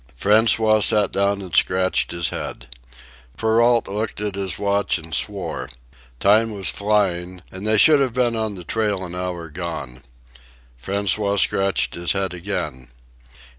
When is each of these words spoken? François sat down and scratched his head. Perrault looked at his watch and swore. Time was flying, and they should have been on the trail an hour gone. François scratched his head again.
François 0.19 0.81
sat 0.81 1.11
down 1.11 1.43
and 1.43 1.55
scratched 1.55 2.09
his 2.09 2.29
head. 2.29 2.75
Perrault 3.37 3.87
looked 3.87 4.19
at 4.19 4.33
his 4.33 4.57
watch 4.57 4.97
and 4.97 5.13
swore. 5.13 5.69
Time 6.19 6.49
was 6.49 6.71
flying, 6.71 7.43
and 7.51 7.67
they 7.67 7.77
should 7.77 7.99
have 7.99 8.11
been 8.13 8.35
on 8.35 8.55
the 8.55 8.63
trail 8.63 9.05
an 9.05 9.13
hour 9.13 9.47
gone. 9.51 10.01
François 10.83 11.37
scratched 11.37 11.93
his 11.93 12.13
head 12.13 12.33
again. 12.33 12.87